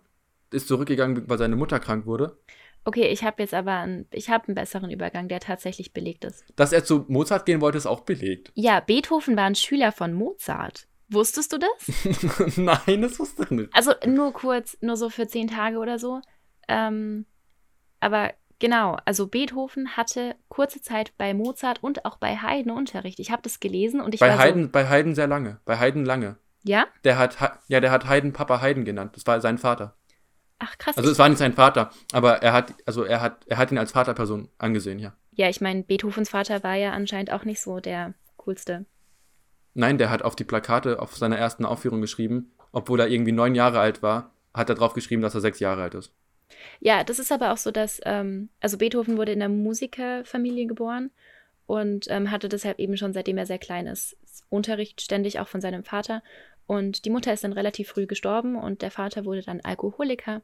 [0.51, 2.37] ist zurückgegangen, weil seine Mutter krank wurde.
[2.85, 6.45] Okay, ich habe jetzt aber einen, ich hab einen besseren Übergang, der tatsächlich belegt ist.
[6.55, 8.51] Dass er zu Mozart gehen wollte, ist auch belegt.
[8.55, 10.87] Ja, Beethoven war ein Schüler von Mozart.
[11.09, 12.57] Wusstest du das?
[12.57, 13.69] Nein, das wusste ich nicht.
[13.73, 16.21] Also nur kurz, nur so für zehn Tage oder so.
[16.67, 17.25] Ähm,
[17.99, 23.19] aber genau, also Beethoven hatte kurze Zeit bei Mozart und auch bei Haydn Unterricht.
[23.19, 25.59] Ich habe das gelesen und ich bei war Haydn, so, Bei Haydn sehr lange.
[25.65, 26.37] Bei Haydn lange.
[26.63, 26.87] Ja?
[27.03, 29.15] Der hat, ja, der hat Haydn Papa Haydn genannt.
[29.15, 29.95] Das war sein Vater.
[30.59, 30.97] Ach krass.
[30.97, 33.77] Also es war nicht sein Vater, aber er hat, also er hat, er hat ihn
[33.77, 35.13] als Vaterperson angesehen, ja.
[35.31, 38.85] Ja, ich meine, Beethovens Vater war ja anscheinend auch nicht so der coolste.
[39.73, 43.55] Nein, der hat auf die Plakate auf seiner ersten Aufführung geschrieben, obwohl er irgendwie neun
[43.55, 46.13] Jahre alt war, hat er drauf geschrieben, dass er sechs Jahre alt ist.
[46.81, 51.11] Ja, das ist aber auch so, dass, ähm, also Beethoven wurde in einer Musikerfamilie geboren
[51.69, 54.17] und ähm, hatte deshalb eben schon, seitdem er sehr klein ist,
[54.49, 56.23] Unterricht ständig auch von seinem Vater.
[56.65, 60.41] Und die Mutter ist dann relativ früh gestorben und der Vater wurde dann Alkoholiker.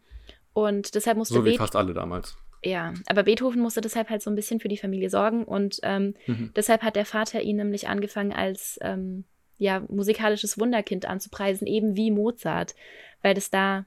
[0.54, 2.38] Und deshalb musste So wie Be fast alle damals.
[2.64, 6.14] Ja, aber Beethoven musste deshalb halt so ein bisschen für die Familie sorgen und ähm,
[6.28, 6.52] mhm.
[6.56, 9.24] deshalb hat der Vater ihn nämlich angefangen als ähm,
[9.58, 12.76] ja, musikalisches Wunderkind anzupreisen, eben wie Mozart,
[13.24, 13.86] weil das da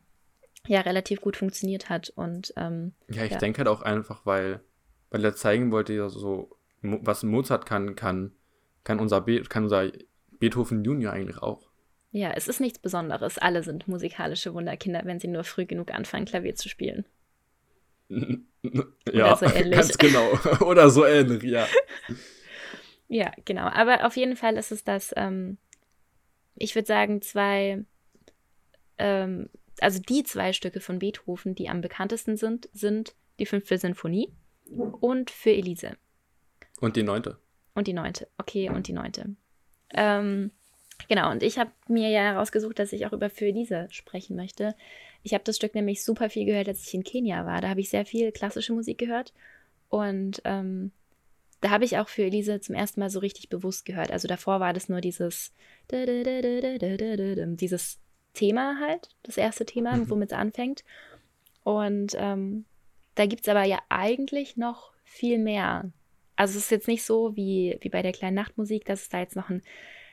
[0.67, 2.13] ja relativ gut funktioniert hat.
[2.17, 3.39] Und, ähm, ja, ich ja.
[3.39, 4.61] denke halt auch einfach, weil,
[5.11, 8.33] weil er zeigen wollte, ja, so, was Mozart kann, kann,
[8.85, 9.91] kann unser, Be kann unser
[10.39, 11.69] Beethoven Junior eigentlich auch.
[12.11, 13.39] Ja, es ist nichts Besonderes.
[13.39, 17.05] Alle sind musikalische Wunderkinder, wenn sie nur früh genug anfangen, Klavier zu spielen.
[19.13, 20.31] ja, so ganz genau.
[20.65, 21.67] Oder so ähnlich, ja.
[23.09, 23.67] ja, genau.
[23.67, 25.59] Aber auf jeden Fall ist es das, ähm,
[26.55, 27.85] ich würde sagen, zwei,
[28.97, 34.33] ähm, also die zwei Stücke von Beethoven, die am bekanntesten sind, sind die fünfte Sinfonie
[35.01, 35.97] und für Elise.
[36.81, 37.39] Und die neunte.
[37.75, 38.29] Und die neunte.
[38.39, 39.37] Okay, und die neunte.
[39.95, 40.51] Ähm,
[41.07, 44.75] Genau, und ich habe mir ja herausgesucht, dass ich auch über Für Elise sprechen möchte.
[45.23, 47.61] Ich habe das Stück nämlich super viel gehört, als ich in Kenia war.
[47.61, 49.33] Da habe ich sehr viel klassische Musik gehört.
[49.89, 50.91] Und ähm,
[51.61, 54.11] da habe ich auch für Elise zum ersten Mal so richtig bewusst gehört.
[54.11, 55.53] Also davor war das nur dieses
[57.57, 57.99] dieses
[58.35, 60.11] Thema halt, das erste Thema, Mhm.
[60.11, 60.85] womit es anfängt.
[61.65, 62.65] Und ähm,
[63.15, 65.91] da gibt es aber ja eigentlich noch viel mehr.
[66.39, 69.19] Also es ist jetzt nicht so wie, wie bei der kleinen Nachtmusik, dass es da
[69.19, 69.63] jetzt noch einen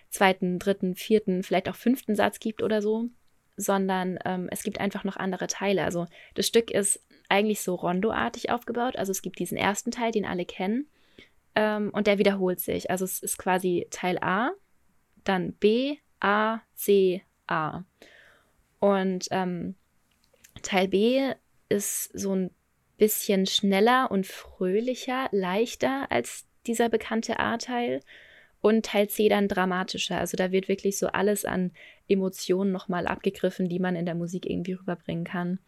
[0.09, 3.09] zweiten, dritten, vierten, vielleicht auch fünften Satz gibt oder so,
[3.57, 5.83] sondern ähm, es gibt einfach noch andere Teile.
[5.83, 8.95] Also das Stück ist eigentlich so rondoartig aufgebaut.
[8.95, 10.87] Also es gibt diesen ersten Teil, den alle kennen,
[11.53, 12.89] ähm, und der wiederholt sich.
[12.89, 14.49] Also es ist quasi Teil A,
[15.25, 17.83] dann B, A, C, A.
[18.79, 19.75] Und ähm,
[20.63, 21.33] Teil B
[21.69, 22.49] ist so ein
[22.97, 28.01] bisschen schneller und fröhlicher, leichter als dieser bekannte A-Teil.
[28.61, 30.17] Und Teil C dann dramatischer.
[30.17, 31.71] Also da wird wirklich so alles an
[32.07, 35.59] Emotionen nochmal abgegriffen, die man in der Musik irgendwie rüberbringen kann.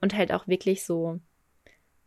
[0.00, 1.20] Und halt auch wirklich so,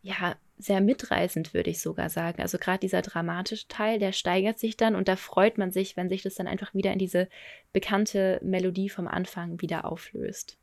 [0.01, 2.41] ja, sehr mitreißend, würde ich sogar sagen.
[2.41, 6.09] Also gerade dieser dramatische Teil, der steigert sich dann und da freut man sich, wenn
[6.09, 7.27] sich das dann einfach wieder in diese
[7.71, 10.57] bekannte Melodie vom Anfang wieder auflöst.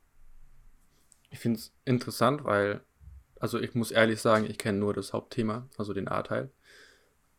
[1.29, 2.81] Ich finde es interessant, weil,
[3.41, 6.51] also ich muss ehrlich sagen, ich kenne nur das Hauptthema, also den A-Teil.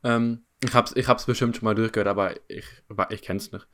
[0.02, 2.66] Ähm, ich hab's, ich hab's bestimmt schon mal durchgehört, aber ich,
[3.10, 3.66] ich kenne es nicht.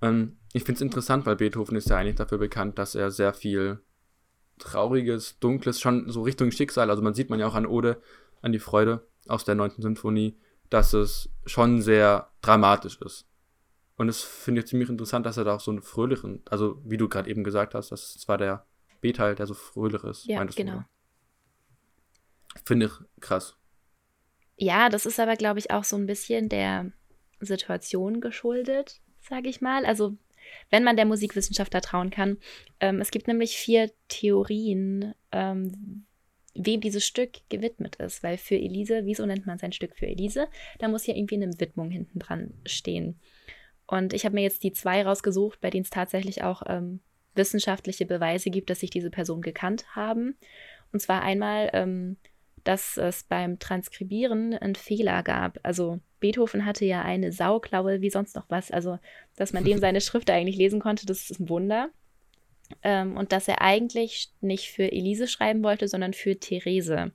[0.00, 3.34] Ähm, ich finde es interessant, weil Beethoven ist ja eigentlich dafür bekannt, dass er sehr
[3.34, 3.80] viel
[4.58, 8.00] Trauriges, Dunkles, schon so Richtung Schicksal, also man sieht man ja auch an Ode,
[8.40, 9.72] an die Freude aus der 9.
[9.78, 10.38] Sinfonie,
[10.70, 13.26] dass es schon sehr dramatisch ist.
[13.96, 16.96] Und es finde ich ziemlich interessant, dass er da auch so einen fröhlichen, also wie
[16.96, 18.64] du gerade eben gesagt hast, das ist zwar der
[19.00, 20.26] B-Teil, der so fröhlich ist.
[20.26, 20.76] Ja, meintest du, genau.
[20.76, 20.88] oder?
[22.64, 23.56] Finde ich krass.
[24.56, 26.90] Ja, das ist aber, glaube ich, auch so ein bisschen der
[27.40, 29.86] Situation geschuldet, sage ich mal.
[29.86, 30.16] Also,
[30.70, 32.38] wenn man der Musikwissenschaft da trauen kann.
[32.80, 36.04] Ähm, es gibt nämlich vier Theorien, ähm,
[36.54, 38.22] wem dieses Stück gewidmet ist.
[38.22, 40.48] Weil für Elise, wieso nennt man sein Stück für Elise?
[40.78, 43.20] Da muss ja irgendwie eine Widmung hinten dran stehen.
[43.86, 47.00] Und ich habe mir jetzt die zwei rausgesucht, bei denen es tatsächlich auch ähm,
[47.34, 50.36] wissenschaftliche Beweise gibt, dass sich diese Personen gekannt haben.
[50.92, 52.16] Und zwar einmal, ähm,
[52.68, 55.58] dass es beim Transkribieren einen Fehler gab.
[55.62, 58.70] Also Beethoven hatte ja eine Sauklaue wie sonst noch was.
[58.70, 58.98] Also,
[59.36, 61.88] dass man dem seine Schrift eigentlich lesen konnte, das ist ein Wunder.
[62.82, 67.12] Ähm, und dass er eigentlich nicht für Elise schreiben wollte, sondern für Therese.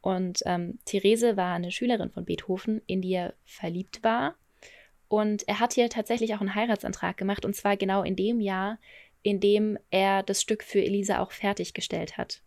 [0.00, 4.34] Und ähm, Therese war eine Schülerin von Beethoven, in die er verliebt war.
[5.08, 8.78] Und er hat hier tatsächlich auch einen Heiratsantrag gemacht, und zwar genau in dem Jahr,
[9.20, 12.40] in dem er das Stück für Elise auch fertiggestellt hat.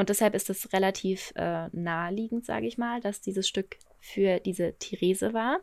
[0.00, 4.72] Und deshalb ist es relativ äh, naheliegend, sage ich mal, dass dieses Stück für diese
[4.78, 5.60] Therese war.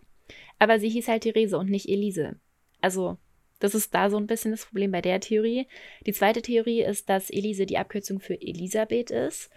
[0.59, 2.35] Aber sie hieß halt Therese und nicht Elise.
[2.79, 3.17] Also,
[3.57, 5.65] das ist da so ein bisschen das Problem bei der Theorie.
[6.05, 9.49] Die zweite Theorie ist, dass Elise die Abkürzung für Elisabeth ist.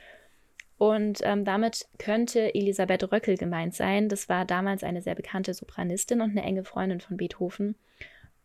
[0.78, 4.08] Und ähm, damit könnte Elisabeth Röckel gemeint sein.
[4.08, 7.74] Das war damals eine sehr bekannte Sopranistin und eine enge Freundin von Beethoven.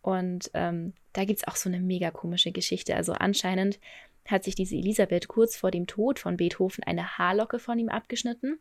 [0.02, 2.94] Und ähm, da gibt es auch so eine mega komische Geschichte.
[2.94, 3.80] Also anscheinend
[4.26, 8.60] hat sich diese Elisabeth kurz vor dem Tod von Beethoven eine Haarlocke von ihm abgeschnitten,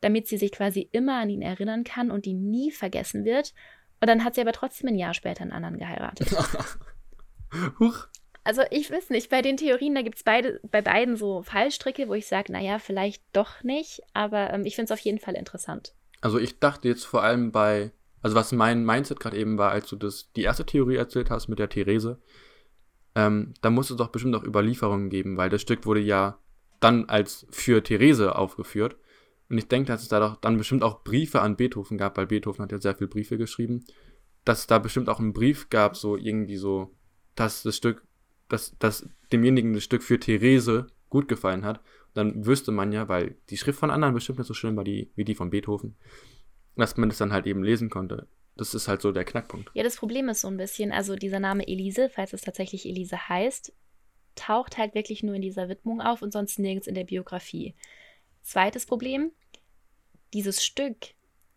[0.00, 3.52] damit sie sich quasi immer an ihn erinnern kann und ihn nie vergessen wird.
[4.00, 6.30] Und dann hat sie aber trotzdem ein Jahr später einen anderen geheiratet.
[7.80, 8.06] Huch.
[8.42, 12.08] Also ich weiß nicht, bei den Theorien, da gibt es beide, bei beiden so Fallstricke,
[12.08, 15.34] wo ich sage, naja, vielleicht doch nicht, aber ähm, ich finde es auf jeden Fall
[15.34, 15.92] interessant.
[16.22, 17.92] Also ich dachte jetzt vor allem bei,
[18.22, 21.48] also was mein Mindset gerade eben war, als du das, die erste Theorie erzählt hast
[21.48, 22.18] mit der Therese,
[23.14, 26.38] ähm, da muss es doch bestimmt auch Überlieferungen geben, weil das Stück wurde ja
[26.80, 28.96] dann als für Therese aufgeführt.
[29.48, 32.26] Und ich denke, dass es da doch dann bestimmt auch Briefe an Beethoven gab, weil
[32.26, 33.84] Beethoven hat ja sehr viele Briefe geschrieben,
[34.44, 36.94] dass es da bestimmt auch einen Brief gab, so irgendwie so,
[37.34, 38.04] dass das Stück,
[38.48, 41.80] dass, dass demjenigen das Stück für Therese gut gefallen hat.
[42.14, 45.10] Dann wüsste man ja, weil die Schrift von anderen bestimmt nicht so schön war die,
[45.16, 45.96] wie die von Beethoven,
[46.76, 48.28] dass man das dann halt eben lesen konnte.
[48.56, 49.70] Das ist halt so der Knackpunkt.
[49.74, 53.28] Ja, das Problem ist so ein bisschen, also dieser Name Elise, falls es tatsächlich Elise
[53.28, 53.72] heißt,
[54.34, 57.74] taucht halt wirklich nur in dieser Widmung auf und sonst nirgends in der Biografie.
[58.42, 59.32] Zweites Problem,
[60.32, 60.96] dieses Stück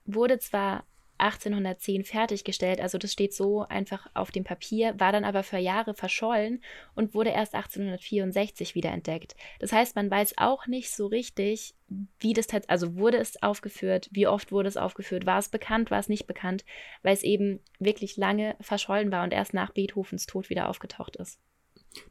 [0.06, 0.86] wurde zwar
[1.24, 5.94] 1810 fertiggestellt, also das steht so einfach auf dem Papier, war dann aber für Jahre
[5.94, 6.62] verschollen
[6.96, 9.36] und wurde erst 1864 wieder entdeckt.
[9.60, 11.76] Das heißt, man weiß auch nicht so richtig,
[12.20, 15.92] wie das tatsächlich, also wurde es aufgeführt, wie oft wurde es aufgeführt, war es bekannt,
[15.92, 16.66] war es nicht bekannt,
[17.02, 21.40] weil es eben wirklich lange verschollen war und erst nach Beethovens Tod wieder aufgetaucht ist.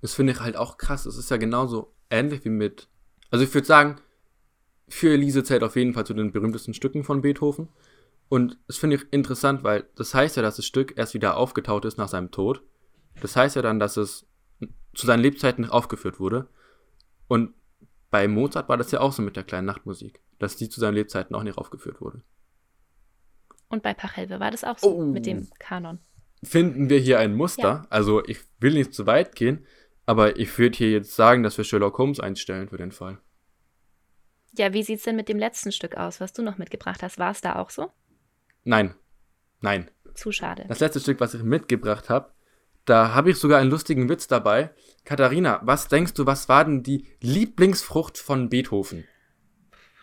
[0.01, 1.07] Das finde ich halt auch krass.
[1.07, 2.89] Es ist ja genauso ähnlich wie mit.
[3.31, 4.01] Also ich würde sagen,
[4.89, 7.69] für Elise zählt auf jeden Fall zu den berühmtesten Stücken von Beethoven.
[8.33, 11.85] Und das finde ich interessant, weil das heißt ja, dass das Stück erst wieder aufgetaucht
[11.85, 12.63] ist nach seinem Tod.
[13.21, 14.27] Das heißt ja dann, dass es
[14.95, 16.49] zu seinen Lebzeiten nicht aufgeführt wurde.
[17.29, 17.53] Und
[18.11, 20.95] bei Mozart war das ja auch so mit der kleinen Nachtmusik, dass die zu seinen
[20.95, 22.23] Lebzeiten auch nicht aufgeführt wurde.
[23.69, 25.03] Und bei Pachelbel war das auch so Oh.
[25.05, 25.99] mit dem Kanon.
[26.43, 27.63] Finden wir hier ein Muster?
[27.63, 27.87] Ja.
[27.91, 29.67] Also ich will nicht zu weit gehen,
[30.07, 33.19] Aber ich würde hier jetzt sagen, dass wir Sherlock Holmes einstellen für den Fall.
[34.57, 37.19] Ja, wie sieht's denn mit dem letzten Stück aus, was du noch mitgebracht hast?
[37.19, 37.91] War es da auch so?
[38.65, 38.95] Nein.
[39.61, 39.91] Nein.
[40.15, 40.65] Zu schade.
[40.69, 42.33] Das letzte Stück, was ich mitgebracht habe,
[42.85, 44.71] da habe ich sogar einen lustigen Witz dabei.
[45.05, 49.05] Katharina, was denkst du, was war denn die Lieblingsfrucht von Beethoven?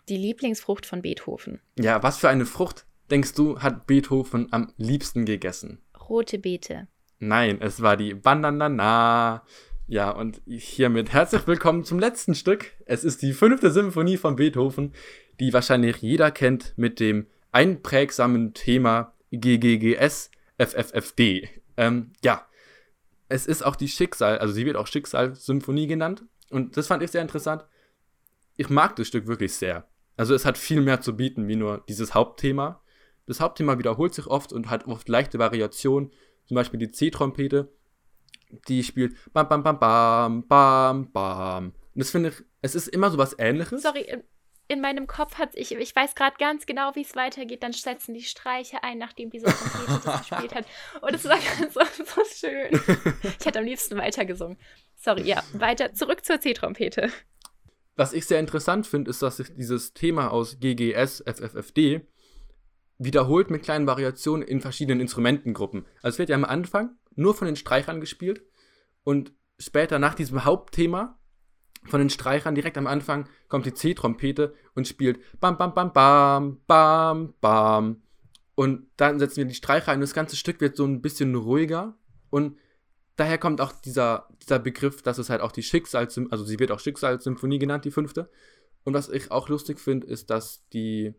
[0.07, 1.61] Die Lieblingsfrucht von Beethoven.
[1.77, 5.81] Ja, was für eine Frucht, denkst du, hat Beethoven am liebsten gegessen?
[6.09, 6.87] Rote Beete.
[7.19, 9.43] Nein, es war die Bananana.
[9.87, 12.71] Ja, und hiermit herzlich willkommen zum letzten Stück.
[12.85, 14.93] Es ist die fünfte Symphonie von Beethoven,
[15.39, 21.49] die wahrscheinlich jeder kennt mit dem einprägsamen Thema GGGS FFFD.
[21.77, 22.47] Ähm, ja,
[23.27, 26.25] es ist auch die Schicksal, also sie wird auch Schicksalssymphonie genannt.
[26.49, 27.65] Und das fand ich sehr interessant.
[28.57, 29.87] Ich mag das Stück wirklich sehr.
[30.17, 32.81] Also es hat viel mehr zu bieten, wie nur dieses Hauptthema.
[33.25, 36.11] Das Hauptthema wiederholt sich oft und hat oft leichte Variationen.
[36.45, 37.71] Zum Beispiel die C-Trompete
[38.67, 41.65] die spielt bam, bam, bam, bam, bam, bam.
[41.65, 43.83] Und das finde ich, es ist immer so was ähnliches.
[43.83, 44.05] Sorry,
[44.69, 47.63] in, in meinem Kopf hat ich, ich weiß gerade ganz genau, wie es weitergeht.
[47.63, 50.65] Dann setzen die Streiche ein, nachdem diese Trompete das gespielt hat.
[51.01, 52.79] Und es war ganz so, so schön.
[53.39, 54.57] Ich hätte am liebsten weitergesungen.
[54.95, 57.09] Sorry, ja, weiter, zurück zur C-Trompete.
[57.95, 62.07] Was ich sehr interessant finde, ist, dass sich dieses Thema aus GGS, FFFD
[62.97, 65.85] wiederholt mit kleinen Variationen in verschiedenen Instrumentengruppen.
[66.01, 68.43] Also es wird ja am Anfang nur von den Streichern gespielt
[69.03, 71.18] und später nach diesem Hauptthema
[71.83, 76.59] von den Streichern direkt am Anfang kommt die C-Trompete und spielt bam bam bam bam
[76.67, 78.01] bam bam.
[78.55, 79.99] Und dann setzen wir die Streicher ein.
[79.99, 81.97] Und das ganze Stück wird so ein bisschen ruhiger.
[82.29, 82.57] Und
[83.15, 86.71] daher kommt auch dieser, dieser Begriff, dass es halt auch die Schicksals, also sie wird
[86.71, 88.29] auch Schicksalssymphonie genannt, die fünfte.
[88.83, 91.13] Und was ich auch lustig finde, ist, dass die,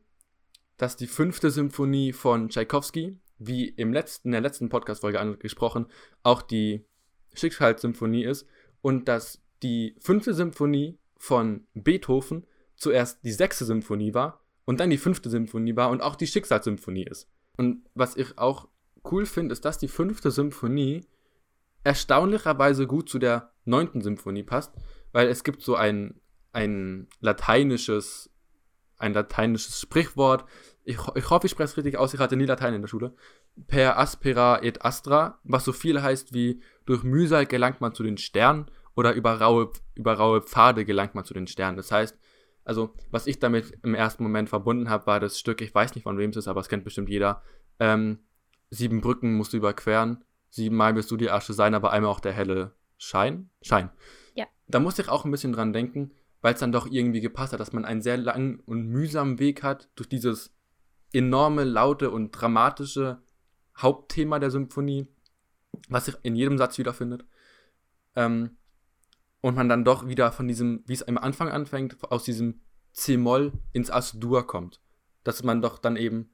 [0.77, 5.87] dass die fünfte Symphonie von Tchaikovsky, wie im letzten, in der letzten Podcast-Folge angesprochen,
[6.23, 6.85] auch die
[7.35, 8.47] Schicksalssymphonie ist.
[8.83, 12.47] Und dass die fünfte Symphonie von Beethoven
[12.77, 17.05] zuerst die sechste Symphonie war und dann die fünfte Symphonie war und auch die Schicksalssymphonie
[17.05, 17.29] ist.
[17.57, 18.69] Und was ich auch
[19.11, 21.07] cool finde, ist, dass die fünfte Symphonie
[21.85, 24.75] erstaunlicherweise gut zu der neunten Symphonie passt,
[25.13, 26.21] weil es gibt so ein,
[26.53, 28.31] ein lateinisches,
[28.97, 30.45] ein lateinisches Sprichwort,
[30.85, 33.15] ich, ich hoffe, ich spreche es richtig aus, ich hatte nie Latein in der Schule,
[33.67, 38.17] per aspera et astra, was so viel heißt wie durch Mühsal gelangt man zu den
[38.19, 41.77] Sternen oder über raue, über raue Pfade gelangt man zu den Sternen.
[41.77, 42.19] Das heißt,
[42.65, 46.05] also was ich damit im ersten Moment verbunden habe, war das Stück, ich weiß nicht
[46.05, 47.43] von wem es ist, aber es kennt bestimmt jeder,
[47.79, 48.21] ähm,
[48.71, 52.33] sieben Brücken musst du überqueren, siebenmal wirst du die Asche sein, aber einmal auch der
[52.33, 53.51] helle Schein.
[53.63, 53.91] Schein.
[54.35, 54.47] Ja.
[54.69, 57.61] Da musste ich auch ein bisschen dran denken, weil es dann doch irgendwie gepasst hat,
[57.61, 60.55] dass man einen sehr langen und mühsamen Weg hat durch dieses
[61.13, 63.23] enorme, laute und dramatische
[63.77, 65.09] Hauptthema der Symphonie,
[65.89, 67.25] was sich in jedem Satz wiederfindet.
[68.15, 68.59] Ähm,
[69.41, 72.61] und man dann doch wieder von diesem, wie es am Anfang anfängt, aus diesem
[72.93, 74.81] C-Moll ins As-Dur kommt.
[75.25, 76.31] Dass man doch dann eben,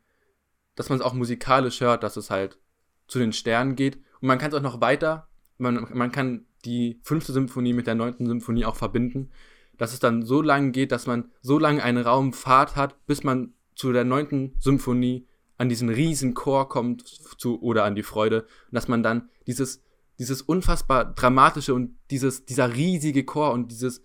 [0.74, 2.58] dass man es auch musikalisch hört, dass es halt
[3.06, 3.96] zu den Sternen geht.
[4.20, 7.94] Und man kann es auch noch weiter, man, man kann die fünfte Symphonie mit der
[7.94, 9.30] neunten Symphonie auch verbinden,
[9.78, 13.22] dass es dann so lange geht, dass man so lange einen Raum Fahrt hat, bis
[13.22, 15.26] man zu der neunten Symphonie
[15.58, 17.06] an diesen riesen Chor kommt
[17.38, 19.82] zu, oder an die Freude dass man dann dieses,
[20.18, 24.02] dieses unfassbar dramatische und dieses, dieser riesige Chor und dieses,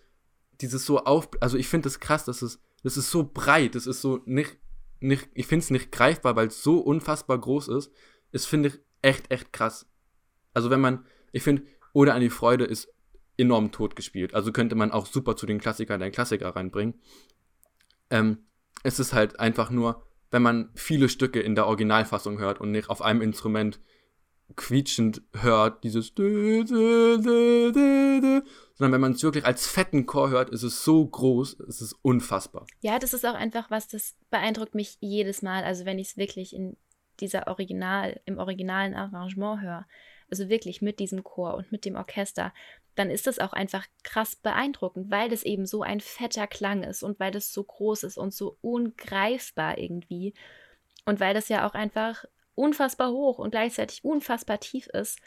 [0.60, 3.88] dieses so auf, also ich finde das krass, dass es, das ist so breit, das
[3.88, 4.58] ist so nicht,
[5.00, 7.92] nicht ich finde es nicht greifbar, weil es so unfassbar groß ist.
[8.32, 9.88] Es finde ich echt, echt krass.
[10.54, 12.90] Also wenn man, ich finde, oder an die Freude ist
[13.38, 14.34] enorm tot gespielt.
[14.34, 16.96] Also könnte man auch super zu den Klassikern der Klassiker reinbringen.
[18.10, 18.46] Ähm,
[18.84, 22.90] es ist halt einfach nur, wenn man viele Stücke in der Originalfassung hört und nicht
[22.90, 23.80] auf einem Instrument
[24.56, 26.14] quietschend hört, dieses
[28.82, 31.94] sondern wenn man es wirklich als fetten Chor hört, ist es so groß, es ist
[32.02, 32.66] unfassbar.
[32.82, 36.18] Ja, das ist auch einfach was, das beeindruckt mich jedes Mal, also wenn ich es
[36.18, 36.78] wirklich in
[37.20, 39.86] dieser Original, im originalen Arrangement höre,
[40.30, 42.54] also wirklich mit diesem Chor und mit dem Orchester,
[42.96, 47.04] dann ist das auch einfach krass beeindruckend, weil das eben so ein fetter Klang ist
[47.04, 50.34] und weil das so groß ist und so ungreifbar irgendwie.
[51.06, 52.26] Und weil das ja auch einfach
[52.62, 55.20] unfassbar hoch und gleichzeitig unfassbar tief ist.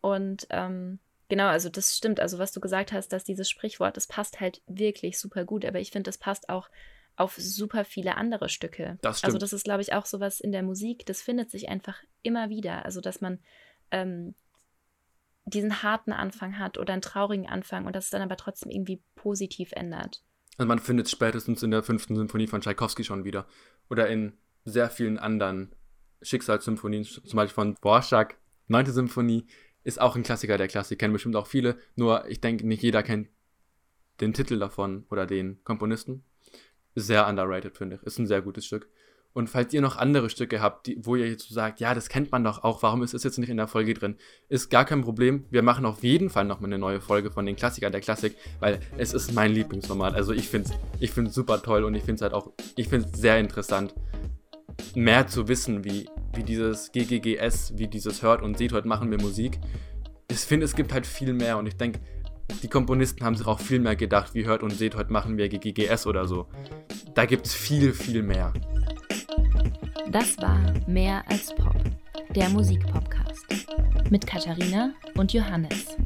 [0.00, 2.20] Und ähm, genau, also das stimmt.
[2.20, 5.64] Also was du gesagt hast, dass dieses Sprichwort, das passt halt wirklich super gut.
[5.64, 6.68] Aber ich finde, das passt auch
[7.16, 8.98] auf super viele andere Stücke.
[9.00, 9.28] Das stimmt.
[9.28, 12.50] Also das ist, glaube ich, auch sowas in der Musik, das findet sich einfach immer
[12.50, 12.84] wieder.
[12.84, 13.38] Also dass man
[13.90, 14.34] ähm,
[15.46, 19.72] diesen harten Anfang hat oder einen traurigen Anfang und das dann aber trotzdem irgendwie positiv
[19.72, 20.22] ändert.
[20.58, 23.46] Also man findet es spätestens in der fünften Symphonie von Tchaikovsky schon wieder.
[23.88, 25.74] Oder in sehr vielen anderen
[26.22, 28.36] Schicksalssymphonien, zum Beispiel von Borschak,
[28.68, 29.46] neunte Symphonie.
[29.84, 33.02] ist auch ein Klassiker der Klassik, kennen bestimmt auch viele, nur ich denke, nicht jeder
[33.02, 33.28] kennt
[34.20, 36.24] den Titel davon oder den Komponisten.
[36.94, 38.02] Sehr underrated, finde ich.
[38.02, 38.88] Ist ein sehr gutes Stück.
[39.36, 42.08] Und falls ihr noch andere Stücke habt, die, wo ihr jetzt so sagt, ja, das
[42.08, 44.16] kennt man doch auch, warum ist es jetzt nicht in der Folge drin?
[44.48, 45.44] Ist gar kein Problem.
[45.50, 48.80] Wir machen auf jeden Fall nochmal eine neue Folge von den Klassikern der Klassik, weil
[48.96, 50.14] es ist mein Lieblingsformat.
[50.14, 53.10] Also ich finde es ich super toll und ich finde es halt auch, ich finde
[53.12, 53.94] es sehr interessant,
[54.94, 59.20] mehr zu wissen, wie, wie dieses GGGS, wie dieses Hört und Seht, heute machen wir
[59.20, 59.58] Musik.
[60.30, 62.00] Ich finde, es gibt halt viel mehr und ich denke,
[62.62, 65.48] die Komponisten haben sich auch viel mehr gedacht, wie Hört und Seht, heute machen wir
[65.48, 66.46] GGGS oder so.
[67.14, 68.52] Da gibt es viel, viel mehr.
[70.10, 71.76] Das war Mehr als Pop,
[72.34, 73.46] der Musikpodcast
[74.10, 75.96] mit Katharina und Johannes.